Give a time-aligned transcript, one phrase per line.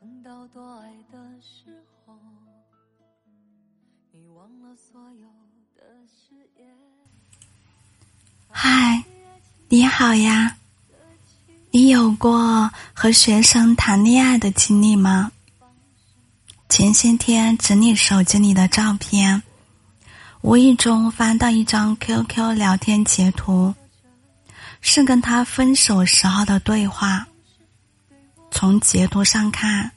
[0.00, 2.18] 碰到多爱的时候，
[4.10, 5.28] 你忘了所有
[5.76, 6.76] 的誓言。
[8.50, 9.02] 嗨，
[9.68, 10.58] 你好呀！
[11.76, 15.32] 你有过和学生谈恋爱的经历吗？
[16.68, 19.42] 前些天整理手机里的照片，
[20.42, 23.74] 无意中翻到一张 QQ 聊天截图，
[24.80, 27.26] 是跟他分手时候的对话。
[28.52, 29.90] 从截图上看，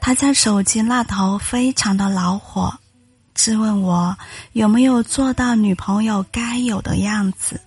[0.00, 2.72] 他在手机那头非常的恼火，
[3.34, 4.16] 质问我
[4.52, 7.60] 有没有做到女朋友该有的样子。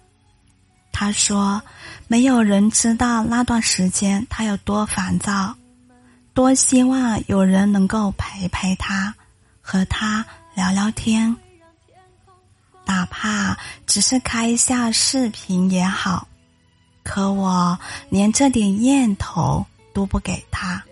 [0.95, 1.61] 他说，
[2.13, 5.55] 没有人知道那段时间他有多烦躁，
[6.35, 9.15] 多希望有人能够陪陪他，
[9.59, 10.23] 和他
[10.53, 11.35] 聊聊天，
[12.85, 13.57] 哪怕
[13.87, 16.27] 只是开一下视频也好。
[17.01, 17.75] 可我
[18.09, 19.65] 连这点念头。
[19.91, 20.83] 都不给他，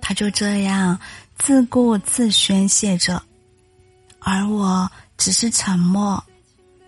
[0.00, 0.98] 他就这样
[1.38, 3.22] 自顾自宣泄着，
[4.20, 6.22] 而我只是沉默，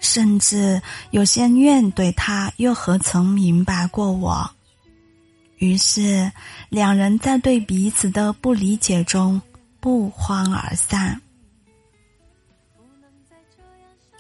[0.03, 4.51] 甚至有些怨怼他，又何曾明白过我？
[5.57, 6.31] 于是，
[6.69, 9.41] 两人在对彼此的不理解中
[9.81, 11.19] 不欢而散。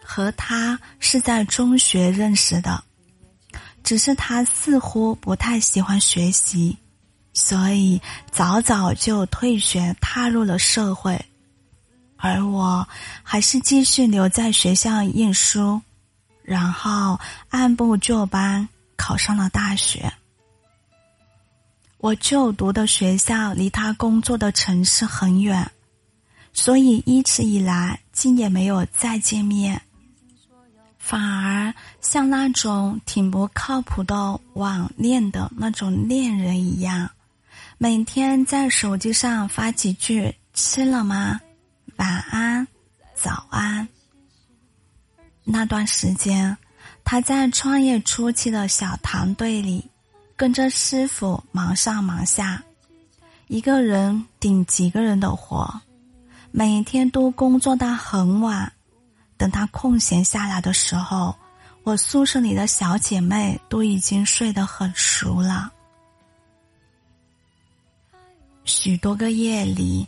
[0.02, 2.82] 和他是在中学认识的。
[3.82, 6.78] 只是他似乎不太喜欢学习，
[7.32, 11.20] 所以早早就退学，踏入了社会。
[12.24, 12.86] 而我
[13.24, 15.82] 还是继续留在学校念书，
[16.44, 20.10] 然后按部就班考上了大学。
[21.98, 25.68] 我就读的学校离他工作的城市很远，
[26.52, 29.82] 所以一直以来竟也没有再见面。
[30.98, 37.10] 反而像那种挺不靠谱的网恋的那种恋人一样，
[37.78, 41.40] 每天在手机上发几句“吃了吗？
[41.96, 42.66] 晚安，
[43.14, 43.86] 早安。”
[45.44, 46.56] 那段时间，
[47.04, 49.90] 他在创业初期的小团队里，
[50.36, 52.62] 跟着师傅忙上忙下，
[53.48, 55.80] 一个人顶几个人的活，
[56.50, 58.72] 每天都工作到很晚。
[59.36, 61.34] 等他空闲下来的时候，
[61.82, 65.72] 我宿舍里的小姐妹都已经睡得很熟了。
[68.64, 70.06] 许多个夜里，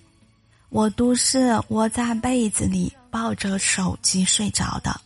[0.68, 5.00] 我都是窝在被子里抱着手机睡着的。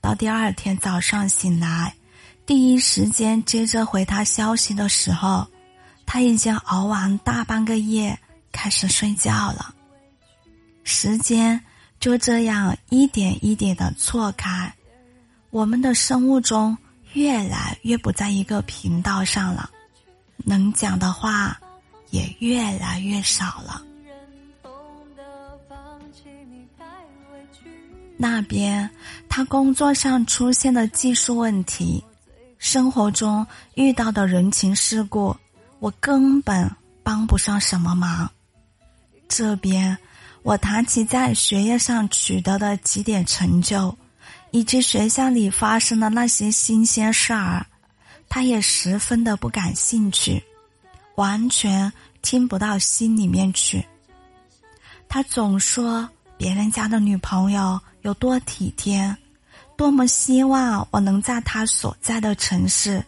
[0.00, 1.94] 到第二天早上醒来，
[2.44, 5.46] 第一时间接着回他消息的时候，
[6.06, 8.18] 他已经熬完大半个夜，
[8.50, 9.74] 开始睡觉了。
[10.84, 11.62] 时间。
[12.00, 14.74] 就这样一点一点的错开，
[15.50, 16.76] 我们的生物钟
[17.12, 19.70] 越来越不在一个频道上了，
[20.38, 21.60] 能讲的话
[22.10, 23.80] 也越来越少了。
[28.16, 28.88] 那边
[29.28, 32.02] 他工作上出现的技术问题，
[32.58, 35.36] 生活中遇到的人情世故，
[35.78, 36.70] 我根本
[37.02, 38.30] 帮不上什么忙。
[39.28, 39.96] 这边。
[40.44, 43.96] 我谈起在学业上取得的几点成就，
[44.50, 47.64] 以及学校里发生的那些新鲜事儿，
[48.28, 50.42] 他也十分的不感兴趣，
[51.14, 51.92] 完全
[52.22, 53.86] 听不到心里面去。
[55.08, 59.16] 他总说别人家的女朋友有多体贴，
[59.76, 63.04] 多么希望我能在他所在的城市，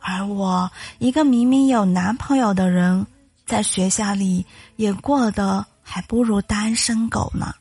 [0.00, 3.06] 而我一个明明有男朋友的人，
[3.46, 4.44] 在学校里
[4.76, 5.64] 也过得。
[5.92, 7.52] 还不如单身狗呢。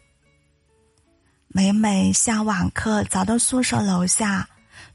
[1.47, 4.48] 每每下晚课走到宿舍楼下，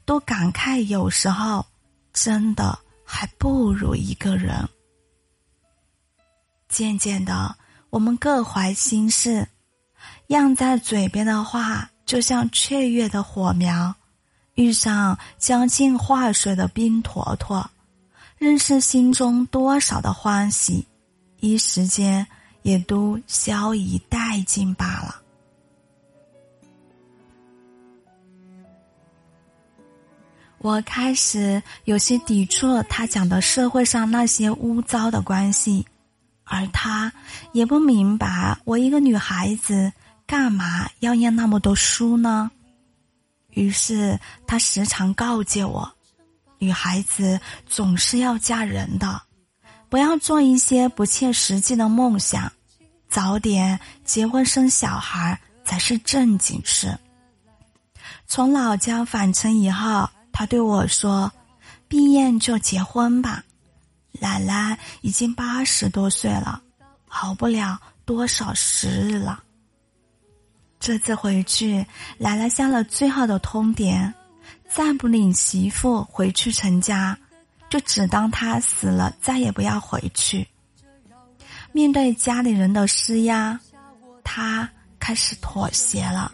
[0.05, 1.65] 都感慨有时候
[2.13, 4.55] 真的还不如一个人。
[6.69, 7.53] 渐渐的，
[7.89, 9.45] 我们各怀心事，
[10.27, 13.93] 漾在嘴边的话就像雀跃的火苗，
[14.55, 17.69] 遇上将近化水的冰坨坨，
[18.37, 20.85] 任是心中多少的欢喜，
[21.39, 22.25] 一时间。
[22.65, 25.21] 也都消夷殆尽罢了。
[30.57, 35.85] 我开始有些抵触他讲的社会上那些污糟的关系，
[36.43, 37.13] 而他
[37.51, 39.93] 也不明白我一个女孩子
[40.27, 42.49] 干嘛要念那么多书呢？
[43.51, 45.89] 于是他时常告诫我，
[46.57, 49.21] 女孩子总是要嫁人的，
[49.87, 52.51] 不要做一些不切实际的梦想，
[53.07, 56.97] 早点结婚生小孩才是正经事。
[58.27, 61.31] 从老家返程以后，他对我说
[61.87, 63.43] ：“毕业就结婚吧。”
[64.19, 66.61] 奶奶已经八十多岁了，
[67.09, 69.43] 熬不了多少时日了。
[70.85, 71.83] 这次回去，
[72.19, 74.13] 奶奶下了最后的通牒：
[74.69, 77.17] 再不领媳妇回去成家，
[77.71, 80.47] 就只当他死了，再也不要回去。
[81.71, 83.59] 面对家里人的施压，
[84.23, 86.31] 他开始妥协了。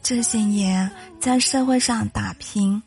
[0.00, 0.88] 这些年
[1.18, 2.80] 在社会上打拼，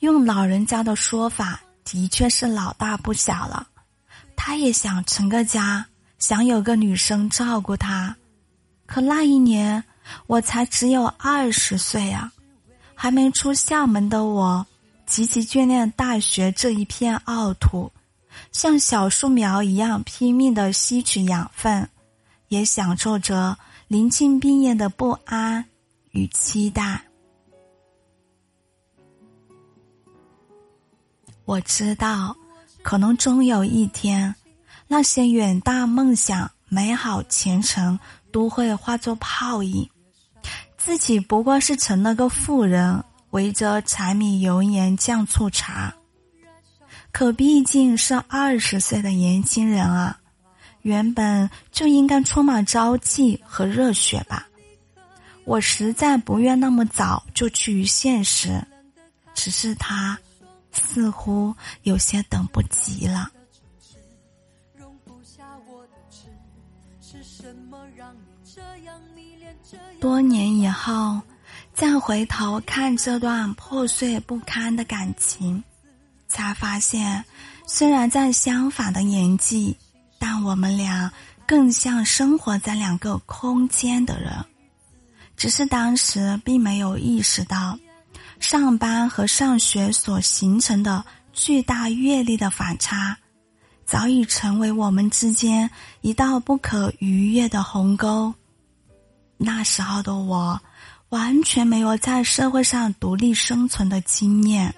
[0.00, 3.66] 用老人家的说法，的确是老大不小了。
[4.36, 5.86] 他也想成个家，
[6.18, 8.16] 想有个女生照顾他。
[8.86, 9.82] 可那一年，
[10.26, 12.30] 我才只有二十岁啊，
[12.94, 14.66] 还没出校门的我，
[15.06, 17.90] 极其眷恋大学这一片奥土，
[18.52, 21.88] 像小树苗一样拼命的吸取养分，
[22.48, 23.56] 也享受着
[23.88, 25.64] 临近毕业的不安。
[26.10, 27.02] 与期待，
[31.44, 32.36] 我知道，
[32.84, 34.32] 可能终有一天，
[34.86, 37.98] 那些远大梦想、美好前程
[38.30, 39.88] 都会化作泡影，
[40.76, 45.92] 自己不过是成了个富人，围着柴米油盐酱醋茶。
[47.10, 50.18] 可毕竟是二十岁的年轻人啊，
[50.82, 54.46] 原本就应该充满朝气和热血吧。
[55.44, 58.62] 我实在不愿那么早就趋于现实，
[59.34, 60.18] 只是他
[60.74, 63.30] 似乎有些等不及了。
[70.00, 71.20] 多年以后，
[71.72, 75.62] 再回头看这段破碎不堪的感情，
[76.28, 77.24] 才发现，
[77.66, 79.76] 虽然在相反的年纪，
[80.18, 81.10] 但我们俩
[81.46, 84.32] 更像生活在两个空间的人。
[85.36, 87.76] 只是当时并没有意识到，
[88.44, 91.02] 上班和上学所形成的
[91.32, 93.16] 巨大阅历的反差，
[93.86, 95.68] 早已成为我们之间
[96.02, 98.32] 一道不可逾越的鸿沟。
[99.38, 100.60] 那时候的我，
[101.08, 104.74] 完全没有在社会上独立生存的经验，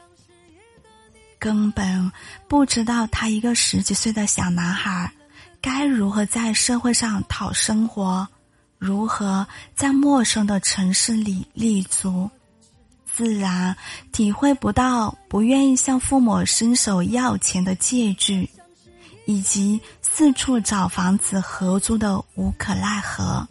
[1.37, 2.13] 根本
[2.47, 5.13] 不知道他一个十几岁的小男孩，
[5.61, 8.27] 该如何在社会上讨生活。
[8.79, 12.31] 如何在陌生的城市里立足，
[13.17, 13.75] 自然
[14.13, 18.47] 体会不到不愿意向父母伸手要钱的借据，
[19.25, 23.49] 以及四处找房子合租的无可奈何。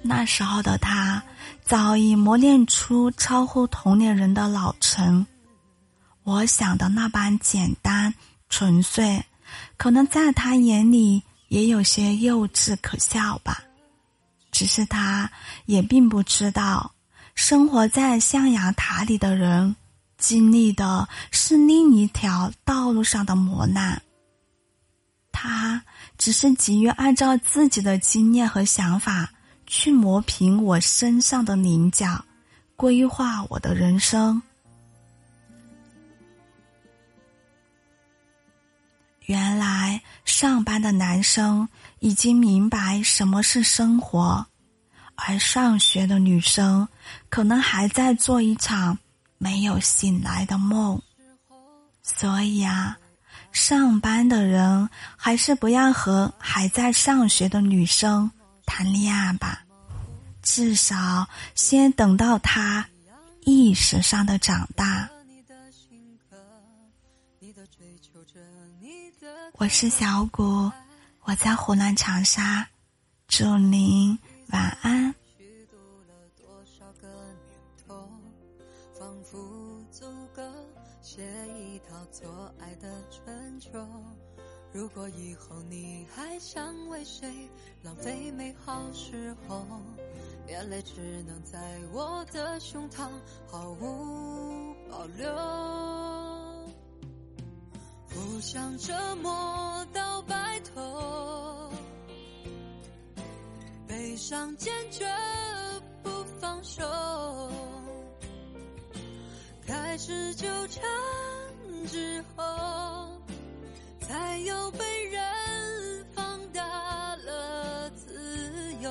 [0.00, 1.20] 那时候的他
[1.64, 5.26] 早已磨练出超乎同龄人的老成。
[6.22, 8.14] 我想的那般简单
[8.48, 9.20] 纯粹，
[9.76, 11.20] 可能在他眼里。
[11.48, 13.62] 也有些幼稚可笑吧，
[14.58, 15.30] 只是他
[15.66, 16.92] 也并不知道，
[17.36, 19.76] 生活在象牙塔里的人
[20.16, 24.02] 经历的是另一条道路上的磨难。
[25.30, 25.80] 他
[26.16, 29.30] 只是急于按照自己的经验和想法
[29.64, 32.24] 去磨平我身上的棱角，
[32.74, 34.42] 规划我的人生。
[39.26, 41.68] 原来上班的男生
[41.98, 44.46] 已经明白什么是生活，
[45.20, 46.88] 而上学的女生
[47.28, 48.96] 可能还在做一场
[49.36, 51.00] 没有醒来的梦。
[52.02, 52.96] 所以啊，
[53.52, 58.30] 上班的人还是不要和还在上学的女生
[58.64, 59.62] 谈恋爱吧，
[60.40, 62.86] 至少先等到他
[63.40, 65.08] 意识上的长大。
[69.54, 70.70] 我是小谷，
[71.22, 72.66] 我在湖南长沙，
[73.26, 74.16] 祝您
[74.50, 75.14] 晚安。
[75.36, 75.76] 虚度
[76.08, 78.08] 了多少个年头
[78.98, 79.38] 仿佛
[79.90, 80.42] 足够
[81.02, 83.70] 写一套做爱的春秋。
[84.72, 87.48] 如果以后你还想为谁
[87.82, 89.64] 浪费美好时候，
[90.46, 93.08] 眼泪只能在我的胸膛
[93.46, 95.26] 毫无保留。
[98.08, 100.82] 不想折磨到白头，
[104.18, 105.06] 想坚决
[106.02, 106.10] 不
[106.40, 106.82] 放手
[109.64, 110.82] 开始纠缠
[111.86, 112.44] 之后
[114.00, 115.22] 才又被人
[116.12, 118.90] 放大了自由。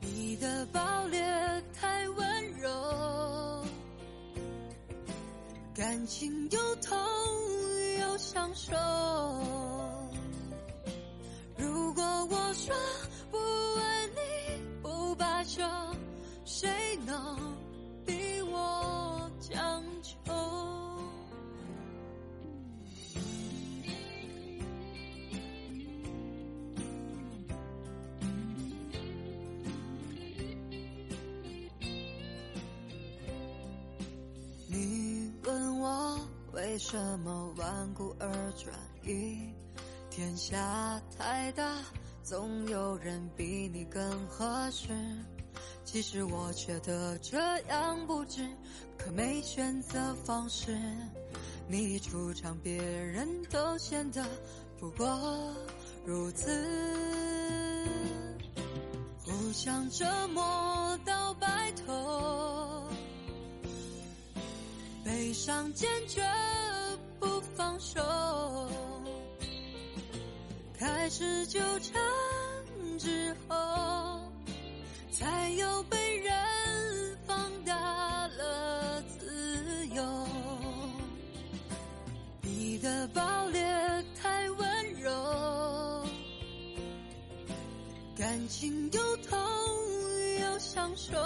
[0.00, 1.20] 你的暴烈
[1.78, 3.66] 太温柔
[5.74, 6.98] 感情又痛
[8.00, 8.74] 又享受
[36.88, 39.52] 什么顽固而专一？
[40.08, 41.82] 天下太大，
[42.22, 44.92] 总有人比你更合适。
[45.84, 48.48] 其实我觉得这样不值，
[48.96, 50.78] 可没选择方式。
[51.66, 54.24] 你一出场，别人都显得
[54.78, 55.52] 不过
[56.04, 56.48] 如此。
[59.24, 62.88] 互相折磨到白头，
[65.04, 66.22] 悲伤坚决
[67.80, 68.00] 手。
[70.78, 72.00] 开始纠缠
[72.98, 74.20] 之后，
[75.10, 76.34] 才有被人
[77.26, 80.26] 放大了自由。
[82.42, 83.64] 你的暴烈
[84.20, 85.10] 太温柔，
[88.16, 89.38] 感情又痛
[90.40, 91.16] 又享受。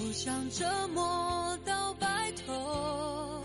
[0.00, 0.64] 互相折
[0.94, 3.44] 磨到白头。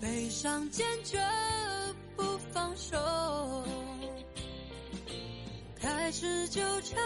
[0.00, 1.16] 悲伤坚决
[2.16, 2.98] 不放手，
[5.80, 6.98] 开始纠缠